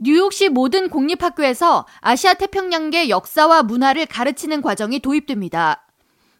[0.00, 5.84] 뉴욕시 모든 공립학교에서 아시아 태평양계 역사와 문화를 가르치는 과정이 도입됩니다.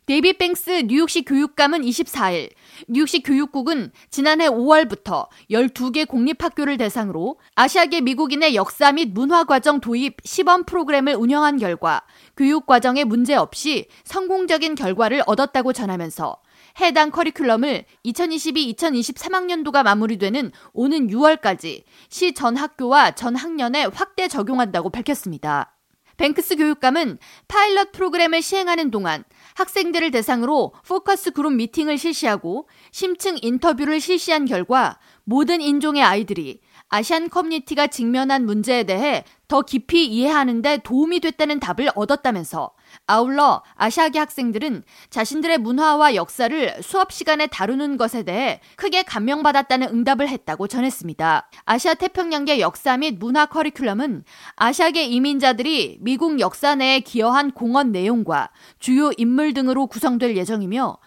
[0.07, 2.51] 데이비드 뱅크스 뉴욕시 교육감은 24일
[2.87, 10.65] 뉴욕시 교육국은 지난해 5월부터 12개 공립학교를 대상으로 아시아계 미국인의 역사 및 문화 과정 도입 시범
[10.65, 12.03] 프로그램을 운영한 결과
[12.37, 16.37] 교육 과정에 문제 없이 성공적인 결과를 얻었다고 전하면서
[16.81, 25.75] 해당 커리큘럼을 2022-2023학년도가 마무리되는 오는 6월까지 시 전 학교와 전 학년에 확대 적용한다고 밝혔습니다.
[26.17, 29.25] 뱅크스 교육감은 파일럿 프로그램을 시행하는 동안
[29.59, 37.89] 학생들을 대상으로 포커스 그룹 미팅을 실시하고 심층 인터뷰를 실시한 결과 모든 인종의 아이들이 Asian community가
[37.89, 42.71] 직면한 문제에 대해 더 깊이 이해하는데 도움이 됐다는 답을 얻었다면서
[43.07, 50.69] 아울러 아시아계 학생들은 자신들의 문화와 역사를 수업 시간에 다루는 것에 대해 크게 감명받았다는 응답을 했다고
[50.69, 51.51] 전했습니다.
[51.65, 54.25] 아시아 태평양계 역사 및 문화 커리큘럼은
[54.57, 60.99] 아시아계 이민자들이 미국 역사 내에 기여한 공헌 내용과 주요 인물 등으로 구성될 예정이며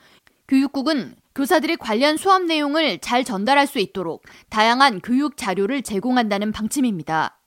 [0.48, 7.40] 교육국은 교사들이 관련 수업 내용을 잘 전달할 수 있도록 다양한 교육 자료를 제공한다는 방침입니다.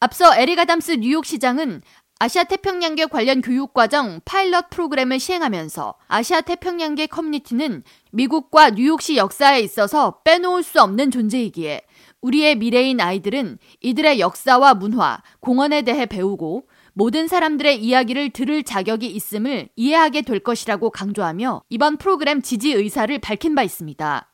[0.00, 1.80] 앞서 에릭 아담스 뉴욕시장은
[2.18, 10.20] 아시아 태평양계 관련 교육 과정 파일럿 프로그램을 시행하면서 아시아 태평양계 커뮤니티는 미국과 뉴욕시 역사에 있어서
[10.24, 11.82] 빼놓을 수 없는 존재이기에
[12.22, 16.66] 우리의 미래인 아이들은 이들의 역사와 문화, 공헌에 대해 배우고
[16.98, 23.54] 모든 사람들의 이야기를 들을 자격이 있음을 이해하게 될 것이라고 강조하며 이번 프로그램 지지 의사를 밝힌
[23.54, 24.32] 바 있습니다.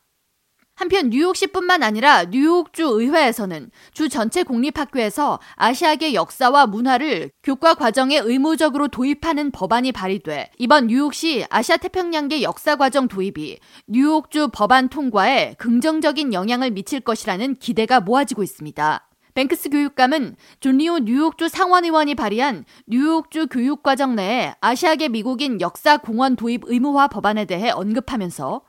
[0.73, 9.51] 한편 뉴욕시뿐만 아니라 뉴욕주 의회에서는 주 전체 공립학교에서 아시아계 역사와 문화를 교과 과정에 의무적으로 도입하는
[9.51, 17.01] 법안이 발의돼 이번 뉴욕시 아시아 태평양계 역사 과정 도입이 뉴욕주 법안 통과에 긍정적인 영향을 미칠
[17.01, 19.09] 것이라는 기대가 모아지고 있습니다.
[19.33, 26.61] 뱅크스 교육감은 존 리우 뉴욕주 상원의원이 발의한 뉴욕주 교육과정 내에 아시아계 미국인 역사 교육 도입
[26.65, 28.61] 의무화 법안에 대해 언급하면서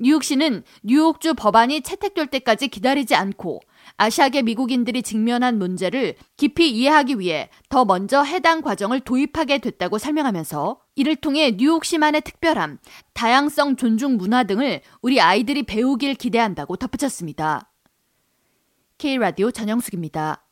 [0.00, 3.60] 뉴욕시는 뉴욕주 법안이 채택될 때까지 기다리지 않고
[3.96, 11.16] 아시아계 미국인들이 직면한 문제를 깊이 이해하기 위해 더 먼저 해당 과정을 도입하게 됐다고 설명하면서 이를
[11.16, 12.78] 통해 뉴욕시만의 특별함,
[13.12, 17.72] 다양성 존중 문화 등을 우리 아이들이 배우길 기대한다고 덧붙였습니다.
[18.98, 20.47] K라디오 전영숙입니다.